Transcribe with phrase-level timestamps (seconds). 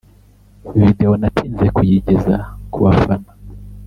[0.79, 2.35] “Video natinze kuyigeza
[2.71, 3.29] ku bafana